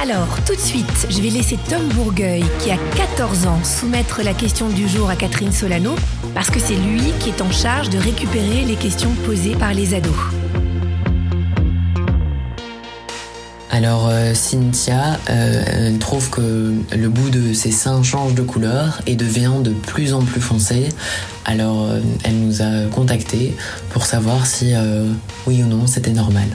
Alors, 0.00 0.38
tout 0.44 0.54
de 0.54 0.60
suite, 0.60 1.06
je 1.08 1.20
vais 1.22 1.30
laisser 1.30 1.56
Tom 1.68 1.88
Bourgueil, 1.94 2.44
qui 2.60 2.70
a 2.70 2.76
14 2.96 3.46
ans, 3.46 3.62
soumettre 3.62 4.22
la 4.22 4.34
question 4.34 4.68
du 4.68 4.88
jour 4.88 5.08
à 5.08 5.16
Catherine 5.16 5.52
Solano, 5.52 5.94
parce 6.34 6.50
que 6.50 6.58
c'est 6.58 6.74
lui 6.74 7.12
qui 7.20 7.30
est 7.30 7.40
en 7.40 7.50
charge 7.50 7.90
de 7.90 7.98
récupérer 7.98 8.64
les 8.64 8.74
questions 8.74 9.12
posées 9.24 9.54
par 9.54 9.72
les 9.72 9.94
ados. 9.94 10.12
Alors 13.70 14.08
euh, 14.08 14.34
Cynthia 14.34 15.18
euh, 15.30 15.98
trouve 15.98 16.30
que 16.30 16.74
le 16.96 17.08
bout 17.08 17.30
de 17.30 17.52
ses 17.52 17.72
seins 17.72 18.02
change 18.04 18.34
de 18.34 18.42
couleur 18.42 19.00
et 19.06 19.16
devient 19.16 19.50
de 19.62 19.70
plus 19.70 20.14
en 20.14 20.22
plus 20.22 20.40
foncé. 20.40 20.90
Alors 21.44 21.84
euh, 21.84 22.00
elle 22.22 22.38
nous 22.38 22.62
a 22.62 22.86
contactés 22.92 23.56
pour 23.90 24.06
savoir 24.06 24.46
si 24.46 24.74
oui 25.48 25.62
ou 25.64 25.66
non 25.66 25.88
c'était 25.88 26.12
normal. 26.12 26.46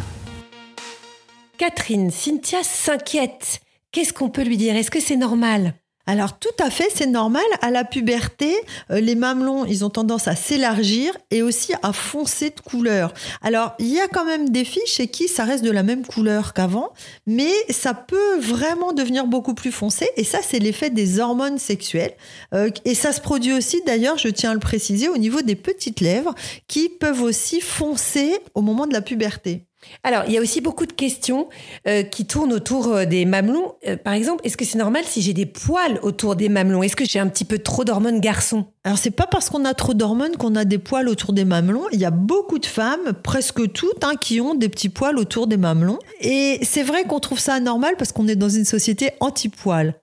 Catherine, 1.60 2.10
Cynthia 2.10 2.64
s'inquiète. 2.64 3.60
Qu'est-ce 3.92 4.14
qu'on 4.14 4.30
peut 4.30 4.44
lui 4.44 4.56
dire? 4.56 4.78
Est-ce 4.78 4.90
que 4.90 5.02
c'est 5.02 5.18
normal? 5.18 5.74
Alors 6.06 6.40
tout 6.40 6.56
à 6.58 6.70
fait, 6.70 6.88
c'est 6.96 7.06
normal. 7.06 7.44
À 7.62 7.70
la 7.70 7.84
puberté, 7.84 8.56
euh, 8.92 9.02
les 9.02 9.14
mamelons, 9.14 9.66
ils 9.66 9.84
ont 9.84 9.90
tendance 9.90 10.30
à 10.30 10.38
s'élargir 10.38 11.18
et 11.32 11.42
aussi 11.42 11.74
à 11.84 11.92
foncer 11.92 12.52
de 12.52 12.62
couleur. 12.62 13.14
Alors 13.42 13.74
il 13.78 13.88
y 13.88 14.00
a 14.00 14.08
quand 14.08 14.24
même 14.24 14.48
des 14.52 14.64
filles 14.64 14.82
chez 14.86 15.08
qui 15.08 15.28
ça 15.28 15.44
reste 15.44 15.66
de 15.66 15.70
la 15.70 15.84
même 15.84 16.06
couleur 16.06 16.54
qu'avant, 16.54 16.94
mais 17.28 17.52
ça 17.70 17.94
peut 17.94 18.40
vraiment 18.40 18.94
devenir 18.94 19.28
beaucoup 19.28 19.54
plus 19.54 19.74
foncé. 19.74 20.10
Et 20.16 20.24
ça, 20.24 20.40
c'est 20.42 20.60
l'effet 20.60 20.90
des 20.90 21.20
hormones 21.20 21.58
sexuelles. 21.58 22.16
Euh, 22.54 22.70
et 22.86 22.96
ça 22.96 23.12
se 23.12 23.20
produit 23.20 23.52
aussi, 23.52 23.82
d'ailleurs, 23.86 24.18
je 24.18 24.30
tiens 24.30 24.52
à 24.52 24.54
le 24.54 24.62
préciser, 24.62 25.10
au 25.10 25.18
niveau 25.18 25.42
des 25.42 25.56
petites 25.56 26.00
lèvres, 26.00 26.34
qui 26.70 26.88
peuvent 26.88 27.22
aussi 27.22 27.60
foncer 27.60 28.38
au 28.56 28.62
moment 28.62 28.88
de 28.88 28.94
la 28.94 29.02
puberté. 29.02 29.66
Alors, 30.04 30.24
il 30.28 30.34
y 30.34 30.38
a 30.38 30.42
aussi 30.42 30.62
beaucoup 30.62 30.86
de 30.86 30.94
questions 30.94 31.48
euh, 31.88 32.04
qui 32.04 32.26
tournent 32.26 32.54
autour 32.54 32.88
euh, 32.88 33.06
des 33.06 33.26
mamelons. 33.26 33.76
Euh, 33.88 33.96
par 33.98 34.14
exemple, 34.14 34.46
est-ce 34.46 34.58
que 34.58 34.66
c'est 34.66 34.78
normal 34.78 35.04
si 35.06 35.22
j'ai 35.22 35.34
des 35.34 35.46
poils 35.46 36.00
autour 36.02 36.36
des 36.36 36.50
mamelons? 36.50 36.84
Est-ce 36.84 36.96
que 36.96 37.06
j'ai 37.06 37.20
un 37.20 37.28
petit 37.28 37.46
peu 37.46 37.60
trop 37.60 37.84
d'hormones 37.84 38.20
garçon 38.20 38.68
Alors, 38.84 38.98
c'est 38.98 39.12
pas 39.12 39.28
parce 39.28 39.50
qu'on 39.50 39.66
a 39.66 39.74
trop 39.74 39.94
d'hormones 39.94 40.36
qu'on 40.38 40.56
a 40.56 40.66
des 40.66 40.78
poils 40.78 41.08
autour 41.08 41.34
des 41.34 41.46
mamelons. 41.46 41.86
Il 41.92 42.00
y 42.00 42.06
a 42.06 42.12
beaucoup 42.12 42.60
de 42.60 42.66
femmes, 42.66 43.14
presque 43.24 43.72
toutes, 43.72 44.04
hein, 44.04 44.14
qui 44.20 44.42
ont 44.42 44.54
des 44.54 44.70
petits 44.70 44.90
poils 44.90 45.18
autour 45.18 45.48
des 45.48 45.58
mamelons. 45.58 46.00
Et 46.22 46.60
c'est 46.64 46.84
vrai 46.84 47.04
qu'on 47.04 47.20
trouve 47.20 47.40
ça 47.40 47.54
anormal 47.54 47.96
parce 47.98 48.12
qu'on 48.12 48.28
est 48.28 48.36
dans 48.36 48.50
une 48.50 48.66
société 48.66 49.12
anti-poils. 49.20 49.96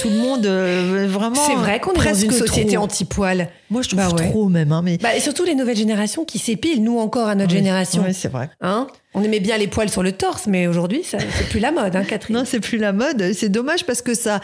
Tout 0.00 0.08
le 0.08 0.16
monde, 0.16 0.46
vraiment. 0.46 1.36
C'est 1.46 1.54
vrai 1.54 1.78
qu'on 1.78 1.92
est 1.92 2.04
dans 2.04 2.14
une 2.14 2.32
société 2.32 2.76
anti-poil. 2.76 3.48
Moi, 3.70 3.82
je 3.82 3.88
trouve 3.90 4.00
bah 4.00 4.30
trop 4.30 4.48
même. 4.48 4.72
Hein, 4.72 4.82
mais... 4.82 4.98
Bah, 4.98 5.14
et 5.14 5.20
surtout 5.20 5.44
les 5.44 5.54
nouvelles 5.54 5.76
générations 5.76 6.24
qui 6.24 6.38
s'épilent, 6.38 6.82
nous 6.82 6.98
encore 6.98 7.28
à 7.28 7.36
notre 7.36 7.52
génération. 7.52 8.02
Oui, 8.04 8.12
c'est 8.12 8.28
vrai. 8.28 8.50
Hein 8.60 8.88
on 9.14 9.22
aimait 9.22 9.40
bien 9.40 9.58
les 9.58 9.68
poils 9.68 9.90
sur 9.90 10.02
le 10.02 10.12
torse, 10.12 10.46
mais 10.46 10.66
aujourd'hui, 10.66 11.02
c'est 11.04 11.18
plus 11.48 11.60
la 11.60 11.72
mode, 11.72 11.96
hein, 11.96 12.04
Catherine. 12.04 12.36
Non, 12.36 12.44
c'est 12.44 12.60
plus 12.60 12.78
la 12.78 12.92
mode. 12.92 13.32
C'est 13.32 13.48
dommage 13.48 13.84
parce 13.84 14.02
que 14.02 14.14
ça, 14.14 14.40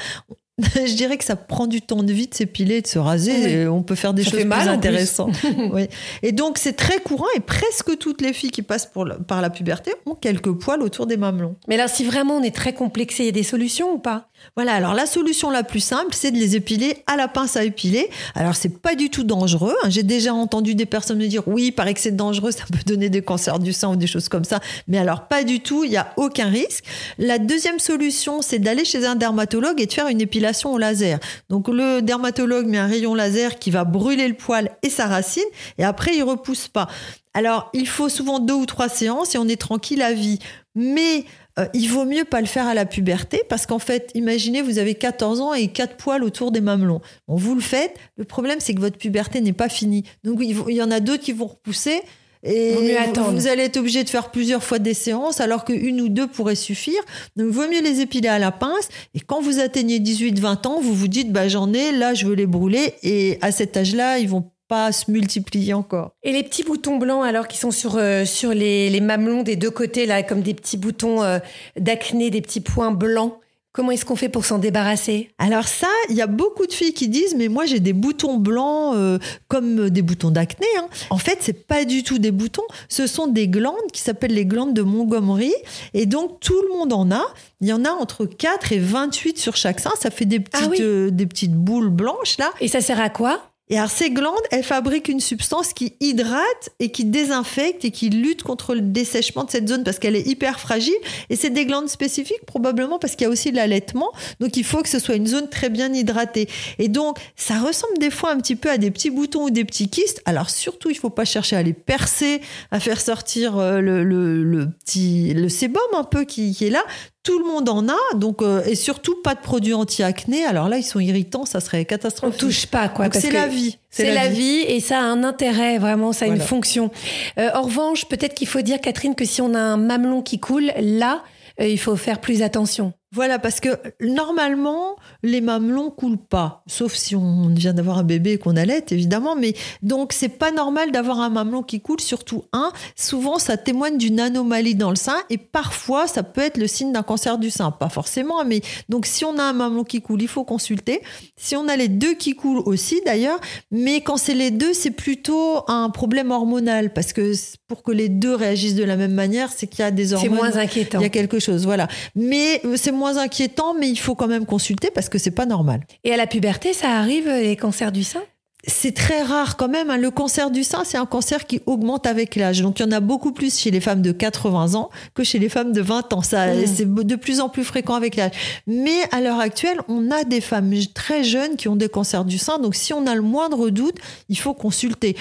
je 0.58 0.94
dirais 0.94 1.18
que 1.18 1.24
ça 1.24 1.36
prend 1.36 1.66
du 1.66 1.82
temps 1.82 2.02
de 2.02 2.12
vie 2.12 2.28
de 2.28 2.34
s'épiler, 2.34 2.80
de 2.80 2.86
se 2.86 2.98
raser. 2.98 3.68
on 3.68 3.82
peut 3.82 3.94
faire 3.94 4.14
des 4.14 4.24
choses 4.24 4.40
plus 4.40 4.68
intéressantes. 4.68 5.36
oui. 5.72 5.86
Et 6.22 6.32
donc, 6.32 6.56
c'est 6.56 6.72
très 6.72 6.98
courant 6.98 7.26
et 7.36 7.40
presque 7.40 7.98
toutes 7.98 8.22
les 8.22 8.32
filles 8.32 8.50
qui 8.50 8.62
passent 8.62 8.90
par 9.26 9.42
la 9.42 9.50
puberté 9.50 9.92
ont 10.06 10.14
quelques 10.14 10.52
poils 10.52 10.82
autour 10.82 11.06
des 11.06 11.18
mamelons. 11.18 11.56
Mais 11.68 11.76
là, 11.76 11.88
si 11.88 12.04
vraiment 12.04 12.36
on 12.38 12.42
est 12.42 12.54
très 12.54 12.72
complexé, 12.72 13.24
il 13.24 13.26
y 13.26 13.30
a 13.30 13.32
des 13.32 13.42
solutions 13.42 13.92
ou 13.92 13.98
pas? 13.98 14.28
Voilà, 14.54 14.74
alors 14.74 14.94
la 14.94 15.06
solution 15.06 15.50
la 15.50 15.62
plus 15.62 15.80
simple, 15.80 16.14
c'est 16.14 16.30
de 16.30 16.38
les 16.38 16.56
épiler 16.56 17.02
à 17.06 17.16
la 17.16 17.28
pince 17.28 17.56
à 17.56 17.64
épiler. 17.64 18.08
Alors, 18.34 18.54
c'est 18.54 18.80
pas 18.80 18.94
du 18.94 19.10
tout 19.10 19.24
dangereux. 19.24 19.74
Hein. 19.82 19.90
J'ai 19.90 20.02
déjà 20.02 20.32
entendu 20.32 20.74
des 20.74 20.86
personnes 20.86 21.18
me 21.18 21.26
dire 21.26 21.42
oui, 21.46 21.66
il 21.66 21.72
paraît 21.72 21.94
que 21.94 22.00
c'est 22.00 22.16
dangereux, 22.16 22.52
ça 22.52 22.64
peut 22.70 22.78
donner 22.86 23.08
des 23.08 23.22
cancers 23.22 23.58
du 23.58 23.72
sein 23.72 23.90
ou 23.90 23.96
des 23.96 24.06
choses 24.06 24.28
comme 24.28 24.44
ça. 24.44 24.60
Mais 24.88 24.98
alors, 24.98 25.28
pas 25.28 25.44
du 25.44 25.60
tout, 25.60 25.84
il 25.84 25.90
n'y 25.90 25.96
a 25.96 26.12
aucun 26.16 26.48
risque. 26.48 26.84
La 27.18 27.38
deuxième 27.38 27.78
solution, 27.78 28.42
c'est 28.42 28.58
d'aller 28.58 28.84
chez 28.84 29.06
un 29.06 29.14
dermatologue 29.14 29.80
et 29.80 29.86
de 29.86 29.92
faire 29.92 30.08
une 30.08 30.20
épilation 30.20 30.72
au 30.72 30.78
laser. 30.78 31.18
Donc 31.48 31.68
le 31.68 32.00
dermatologue 32.00 32.66
met 32.66 32.78
un 32.78 32.86
rayon 32.86 33.14
laser 33.14 33.58
qui 33.58 33.70
va 33.70 33.84
brûler 33.84 34.28
le 34.28 34.34
poil 34.34 34.70
et 34.82 34.90
sa 34.90 35.06
racine, 35.06 35.42
et 35.78 35.84
après 35.84 36.16
il 36.16 36.22
repousse 36.22 36.68
pas. 36.68 36.88
Alors 37.34 37.70
il 37.74 37.86
faut 37.86 38.08
souvent 38.08 38.38
deux 38.38 38.54
ou 38.54 38.66
trois 38.66 38.88
séances 38.88 39.34
et 39.34 39.38
on 39.38 39.48
est 39.48 39.60
tranquille 39.60 40.02
à 40.02 40.12
vie. 40.12 40.38
Mais 40.74 41.24
euh, 41.58 41.66
il 41.72 41.88
vaut 41.88 42.04
mieux 42.04 42.24
pas 42.24 42.40
le 42.40 42.46
faire 42.46 42.66
à 42.66 42.74
la 42.74 42.84
puberté 42.84 43.42
parce 43.48 43.66
qu'en 43.66 43.78
fait, 43.78 44.10
imaginez, 44.14 44.62
vous 44.62 44.78
avez 44.78 44.94
14 44.94 45.40
ans 45.40 45.54
et 45.54 45.68
quatre 45.68 45.96
poils 45.96 46.22
autour 46.22 46.52
des 46.52 46.60
mamelons. 46.60 47.00
Bon, 47.28 47.36
vous 47.36 47.54
le 47.54 47.60
faites. 47.60 47.96
Le 48.16 48.24
problème, 48.24 48.58
c'est 48.60 48.74
que 48.74 48.80
votre 48.80 48.98
puberté 48.98 49.40
n'est 49.40 49.52
pas 49.52 49.68
finie. 49.68 50.04
Donc, 50.22 50.40
il 50.42 50.74
y 50.74 50.82
en 50.82 50.90
a 50.90 51.00
d'autres 51.00 51.22
qui 51.22 51.32
vont 51.32 51.46
repousser. 51.46 52.02
Et 52.42 52.74
vous, 52.74 53.46
allez 53.48 53.62
être 53.62 53.78
obligé 53.78 54.04
de 54.04 54.08
faire 54.08 54.30
plusieurs 54.30 54.62
fois 54.62 54.78
des 54.78 54.94
séances 54.94 55.40
alors 55.40 55.64
qu'une 55.64 56.00
ou 56.00 56.08
deux 56.08 56.26
pourraient 56.26 56.54
suffire. 56.54 57.02
Donc, 57.34 57.48
vaut 57.48 57.66
mieux 57.66 57.82
les 57.82 58.00
épiler 58.00 58.28
à 58.28 58.38
la 58.38 58.52
pince. 58.52 58.88
Et 59.14 59.20
quand 59.20 59.40
vous 59.40 59.58
atteignez 59.58 59.98
18-20 59.98 60.66
ans, 60.68 60.80
vous 60.80 60.94
vous 60.94 61.08
dites, 61.08 61.32
bah, 61.32 61.48
j'en 61.48 61.72
ai, 61.72 61.90
là, 61.90 62.14
je 62.14 62.26
veux 62.26 62.34
les 62.34 62.46
brûler. 62.46 62.94
Et 63.02 63.38
à 63.40 63.50
cet 63.50 63.76
âge-là, 63.76 64.18
ils 64.18 64.28
vont 64.28 64.50
pas 64.68 64.92
se 64.92 65.10
multiplier 65.10 65.74
encore. 65.74 66.12
Et 66.22 66.32
les 66.32 66.42
petits 66.42 66.62
boutons 66.62 66.96
blancs 66.96 67.24
alors 67.24 67.48
qui 67.48 67.58
sont 67.58 67.70
sur 67.70 67.96
euh, 67.96 68.24
sur 68.24 68.50
les, 68.50 68.90
les, 68.90 69.00
mamelons 69.00 69.42
des 69.42 69.56
deux 69.56 69.70
côtés 69.70 70.06
là 70.06 70.22
comme 70.22 70.42
des 70.42 70.54
petits 70.54 70.76
boutons 70.76 71.22
euh, 71.22 71.38
d'acné, 71.78 72.30
des 72.30 72.40
petits 72.40 72.60
points 72.60 72.90
blancs. 72.90 73.34
Comment 73.76 73.90
est-ce 73.90 74.06
qu'on 74.06 74.16
fait 74.16 74.30
pour 74.30 74.46
s'en 74.46 74.58
débarrasser? 74.58 75.28
Alors 75.36 75.68
ça, 75.68 75.90
il 76.08 76.16
y 76.16 76.22
a 76.22 76.26
beaucoup 76.26 76.66
de 76.66 76.72
filles 76.72 76.94
qui 76.94 77.08
disent 77.08 77.34
mais 77.36 77.48
moi 77.48 77.66
j'ai 77.66 77.78
des 77.78 77.92
boutons 77.92 78.38
blancs 78.38 78.94
euh, 78.96 79.18
comme 79.48 79.90
des 79.90 80.00
boutons 80.00 80.30
d'acné. 80.30 80.66
Hein. 80.78 80.88
En 81.10 81.18
fait, 81.18 81.40
c'est 81.42 81.66
pas 81.66 81.84
du 81.84 82.02
tout 82.02 82.18
des 82.18 82.30
boutons, 82.30 82.64
ce 82.88 83.06
sont 83.06 83.26
des 83.26 83.48
glandes 83.48 83.74
qui 83.92 84.00
s'appellent 84.00 84.32
les 84.32 84.46
glandes 84.46 84.72
de 84.72 84.80
Montgomery 84.80 85.52
et 85.92 86.06
donc 86.06 86.40
tout 86.40 86.58
le 86.62 86.78
monde 86.78 86.94
en 86.94 87.10
a. 87.10 87.22
Il 87.60 87.68
y 87.68 87.72
en 87.74 87.84
a 87.84 87.90
entre 87.90 88.24
4 88.24 88.72
et 88.72 88.78
28 88.78 89.38
sur 89.38 89.56
chaque 89.56 89.80
sein, 89.80 89.92
ça 90.00 90.10
fait 90.10 90.24
des 90.24 90.42
ah 90.54 90.58
petites 90.58 90.80
euh, 90.80 91.10
des 91.10 91.26
petites 91.26 91.54
boules 91.54 91.90
blanches 91.90 92.38
là. 92.38 92.50
Et 92.62 92.68
ça 92.68 92.80
sert 92.80 92.98
à 92.98 93.10
quoi? 93.10 93.42
Et 93.68 93.78
alors 93.78 93.90
ces 93.90 94.10
glandes, 94.10 94.34
elles 94.52 94.62
fabriquent 94.62 95.08
une 95.08 95.20
substance 95.20 95.72
qui 95.72 95.94
hydrate 95.98 96.70
et 96.78 96.92
qui 96.92 97.04
désinfecte 97.04 97.84
et 97.84 97.90
qui 97.90 98.10
lutte 98.10 98.44
contre 98.44 98.74
le 98.74 98.80
dessèchement 98.80 99.42
de 99.42 99.50
cette 99.50 99.68
zone 99.68 99.82
parce 99.82 99.98
qu'elle 99.98 100.14
est 100.14 100.26
hyper 100.26 100.60
fragile. 100.60 100.94
Et 101.30 101.36
c'est 101.36 101.50
des 101.50 101.66
glandes 101.66 101.88
spécifiques 101.88 102.46
probablement 102.46 103.00
parce 103.00 103.16
qu'il 103.16 103.24
y 103.24 103.28
a 103.28 103.30
aussi 103.30 103.50
l'allaitement. 103.50 104.12
Donc 104.38 104.56
il 104.56 104.64
faut 104.64 104.82
que 104.82 104.88
ce 104.88 105.00
soit 105.00 105.16
une 105.16 105.26
zone 105.26 105.48
très 105.48 105.68
bien 105.68 105.92
hydratée. 105.92 106.48
Et 106.78 106.88
donc 106.88 107.18
ça 107.34 107.58
ressemble 107.58 107.98
des 107.98 108.10
fois 108.10 108.30
un 108.30 108.36
petit 108.36 108.54
peu 108.54 108.70
à 108.70 108.78
des 108.78 108.92
petits 108.92 109.10
boutons 109.10 109.44
ou 109.44 109.50
des 109.50 109.64
petits 109.64 109.88
kystes. 109.88 110.22
Alors 110.26 110.48
surtout, 110.48 110.90
il 110.90 110.96
faut 110.96 111.10
pas 111.10 111.24
chercher 111.24 111.56
à 111.56 111.62
les 111.62 111.72
percer, 111.72 112.40
à 112.70 112.78
faire 112.78 113.00
sortir 113.00 113.58
euh, 113.58 113.80
le, 113.80 114.04
le, 114.04 114.68
petit 114.84 115.34
le 115.34 115.48
sébum 115.48 115.82
un 115.94 116.04
peu 116.04 116.24
qui 116.24 116.56
est 116.60 116.70
là 116.70 116.84
tout 117.26 117.40
le 117.40 117.44
monde 117.44 117.68
en 117.68 117.88
a, 117.88 118.14
donc 118.14 118.40
euh, 118.40 118.62
et 118.66 118.76
surtout 118.76 119.16
pas 119.16 119.34
de 119.34 119.40
produits 119.40 119.74
anti-acné. 119.74 120.44
Alors 120.44 120.68
là, 120.68 120.78
ils 120.78 120.84
sont 120.84 121.00
irritants, 121.00 121.44
ça 121.44 121.58
serait 121.58 121.84
catastrophique. 121.84 122.40
On 122.40 122.46
touche 122.46 122.66
pas 122.66 122.88
quoi. 122.88 123.08
C'est 123.12 123.32
la 123.32 123.48
vie. 123.48 123.78
C'est 123.90 124.14
la, 124.14 124.28
vie. 124.28 124.60
et 124.60 124.78
ça 124.78 125.00
a 125.00 125.02
un 125.02 125.24
intérêt 125.24 125.78
vraiment, 125.78 126.12
ça 126.12 126.26
a 126.26 126.28
une 126.28 126.40
fonction. 126.40 126.92
Euh, 127.38 127.48
en 127.54 127.62
revanche, 127.62 128.04
peut-être 128.06 128.34
qu'il 128.34 128.46
faut 128.46 128.60
dire 128.60 128.80
Catherine 128.80 129.16
que 129.16 129.24
si 129.24 129.40
on 129.42 129.54
a 129.54 129.58
un 129.58 129.76
mamelon 129.76 130.22
qui 130.22 130.38
coule, 130.38 130.70
là, 130.78 131.24
euh, 131.60 131.66
il 131.66 131.78
faut 131.80 131.96
faire 131.96 132.20
plus 132.20 132.42
attention. 132.42 132.92
Voilà, 133.16 133.38
parce 133.38 133.60
que 133.60 133.70
normalement, 134.02 134.96
les 135.22 135.40
mamelons 135.40 135.90
coulent 135.90 136.18
pas, 136.18 136.62
sauf 136.66 136.94
si 136.94 137.16
on 137.16 137.48
vient 137.48 137.72
d'avoir 137.72 137.96
un 137.96 138.04
bébé 138.04 138.32
et 138.32 138.38
qu'on 138.38 138.56
allait, 138.56 138.84
évidemment. 138.90 139.34
Mais 139.36 139.54
donc, 139.82 140.12
c'est 140.12 140.28
pas 140.28 140.52
normal 140.52 140.92
d'avoir 140.92 141.20
un 141.20 141.30
mamelon 141.30 141.62
qui 141.62 141.80
coule, 141.80 141.98
surtout 141.98 142.44
un. 142.52 142.72
Souvent, 142.94 143.38
ça 143.38 143.56
témoigne 143.56 143.96
d'une 143.96 144.20
anomalie 144.20 144.74
dans 144.74 144.90
le 144.90 144.96
sein 144.96 145.16
et 145.30 145.38
parfois, 145.38 146.06
ça 146.06 146.24
peut 146.24 146.42
être 146.42 146.58
le 146.58 146.66
signe 146.66 146.92
d'un 146.92 147.02
cancer 147.02 147.38
du 147.38 147.50
sein. 147.50 147.70
Pas 147.70 147.88
forcément, 147.88 148.44
mais 148.44 148.60
donc, 148.90 149.06
si 149.06 149.24
on 149.24 149.38
a 149.38 149.44
un 149.44 149.54
mamelon 149.54 149.84
qui 149.84 150.02
coule, 150.02 150.20
il 150.20 150.28
faut 150.28 150.44
consulter. 150.44 151.00
Si 151.38 151.56
on 151.56 151.68
a 151.68 151.76
les 151.76 151.88
deux 151.88 152.12
qui 152.12 152.34
coulent 152.34 152.62
aussi, 152.66 153.00
d'ailleurs, 153.06 153.40
mais 153.70 154.02
quand 154.02 154.18
c'est 154.18 154.34
les 154.34 154.50
deux, 154.50 154.74
c'est 154.74 154.90
plutôt 154.90 155.64
un 155.68 155.88
problème 155.88 156.32
hormonal 156.32 156.92
parce 156.92 157.14
que 157.14 157.32
pour 157.66 157.82
que 157.82 157.92
les 157.92 158.10
deux 158.10 158.34
réagissent 158.34 158.74
de 158.74 158.84
la 158.84 158.96
même 158.96 159.14
manière, 159.14 159.50
c'est 159.56 159.66
qu'il 159.66 159.80
y 159.80 159.88
a 159.88 159.90
des 159.90 160.12
hormones. 160.12 160.30
C'est 160.30 160.36
moins 160.36 160.56
inquiétant. 160.56 160.98
Il 161.00 161.02
y 161.02 161.06
a 161.06 161.08
quelque 161.08 161.38
chose, 161.38 161.64
voilà. 161.64 161.88
Mais 162.14 162.60
euh, 162.66 162.76
c'est 162.76 162.92
moins 162.92 163.05
inquiétant, 163.06 163.74
mais 163.74 163.88
il 163.88 163.98
faut 163.98 164.14
quand 164.14 164.28
même 164.28 164.46
consulter 164.46 164.90
parce 164.90 165.08
que 165.08 165.18
c'est 165.18 165.30
pas 165.30 165.46
normal. 165.46 165.86
Et 166.04 166.12
à 166.12 166.16
la 166.16 166.26
puberté, 166.26 166.72
ça 166.72 166.90
arrive 166.90 167.28
les 167.28 167.56
cancers 167.56 167.92
du 167.92 168.04
sein? 168.04 168.22
C'est 168.68 168.94
très 168.94 169.22
rare 169.22 169.56
quand 169.56 169.68
même. 169.68 169.90
Hein. 169.90 169.96
Le 169.96 170.10
cancer 170.10 170.50
du 170.50 170.64
sein, 170.64 170.82
c'est 170.84 170.98
un 170.98 171.06
cancer 171.06 171.46
qui 171.46 171.60
augmente 171.66 172.06
avec 172.06 172.34
l'âge. 172.34 172.62
Donc, 172.62 172.80
il 172.80 172.82
y 172.82 172.84
en 172.86 172.90
a 172.90 172.98
beaucoup 172.98 173.30
plus 173.30 173.56
chez 173.56 173.70
les 173.70 173.80
femmes 173.80 174.02
de 174.02 174.10
80 174.10 174.74
ans 174.74 174.90
que 175.14 175.22
chez 175.22 175.38
les 175.38 175.48
femmes 175.48 175.72
de 175.72 175.80
20 175.80 176.12
ans. 176.12 176.22
Ça, 176.22 176.48
mmh. 176.48 176.66
c'est 176.66 176.94
de 176.94 177.16
plus 177.16 177.40
en 177.40 177.48
plus 177.48 177.62
fréquent 177.62 177.94
avec 177.94 178.16
l'âge. 178.16 178.32
Mais 178.66 178.96
à 179.12 179.20
l'heure 179.20 179.38
actuelle, 179.38 179.80
on 179.88 180.10
a 180.10 180.24
des 180.24 180.40
femmes 180.40 180.72
très 180.94 181.22
jeunes 181.22 181.56
qui 181.56 181.68
ont 181.68 181.76
des 181.76 181.88
cancers 181.88 182.24
du 182.24 182.38
sein. 182.38 182.58
Donc, 182.58 182.74
si 182.74 182.92
on 182.92 183.06
a 183.06 183.14
le 183.14 183.22
moindre 183.22 183.70
doute, 183.70 183.98
il 184.28 184.38
faut 184.38 184.54
consulter. 184.54 185.16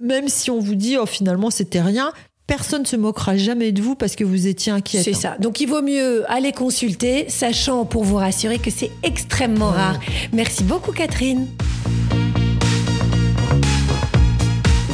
Même 0.00 0.28
si 0.28 0.50
on 0.50 0.58
vous 0.58 0.74
dit, 0.74 0.96
oh, 0.96 1.04
finalement, 1.06 1.50
c'était 1.50 1.82
rien, 1.82 2.12
personne 2.50 2.82
ne 2.82 2.86
se 2.86 2.96
moquera 2.96 3.36
jamais 3.36 3.70
de 3.70 3.80
vous 3.80 3.94
parce 3.94 4.16
que 4.16 4.24
vous 4.24 4.48
étiez 4.48 4.72
inquiète. 4.72 5.04
C'est 5.04 5.12
ça. 5.12 5.36
Donc 5.38 5.60
il 5.60 5.66
vaut 5.66 5.82
mieux 5.82 6.28
aller 6.28 6.50
consulter, 6.50 7.26
sachant 7.28 7.84
pour 7.84 8.02
vous 8.02 8.16
rassurer 8.16 8.58
que 8.58 8.72
c'est 8.72 8.90
extrêmement 9.04 9.68
rare. 9.68 10.00
Merci 10.32 10.64
beaucoup 10.64 10.90
Catherine. 10.90 11.46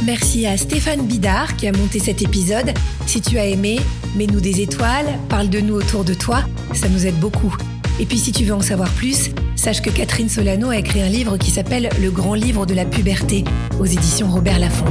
Merci 0.04 0.46
à 0.46 0.58
Stéphane 0.58 1.06
Bidard 1.06 1.56
qui 1.56 1.66
a 1.66 1.72
monté 1.72 1.98
cet 1.98 2.20
épisode. 2.20 2.74
Si 3.06 3.22
tu 3.22 3.38
as 3.38 3.46
aimé, 3.46 3.80
mets-nous 4.16 4.40
des 4.40 4.60
étoiles, 4.60 5.18
parle 5.30 5.48
de 5.48 5.60
nous 5.60 5.76
autour 5.76 6.04
de 6.04 6.12
toi, 6.12 6.42
ça 6.74 6.90
nous 6.90 7.06
aide 7.06 7.18
beaucoup. 7.18 7.56
Et 7.98 8.04
puis 8.04 8.18
si 8.18 8.32
tu 8.32 8.44
veux 8.44 8.54
en 8.54 8.60
savoir 8.60 8.90
plus, 8.90 9.30
sache 9.56 9.80
que 9.80 9.88
Catherine 9.88 10.28
Solano 10.28 10.68
a 10.68 10.76
écrit 10.76 11.00
un 11.00 11.08
livre 11.08 11.38
qui 11.38 11.50
s'appelle 11.50 11.88
Le 12.02 12.10
grand 12.10 12.34
livre 12.34 12.66
de 12.66 12.74
la 12.74 12.84
puberté 12.84 13.44
aux 13.80 13.86
éditions 13.86 14.30
Robert 14.30 14.58
Laffont. 14.58 14.84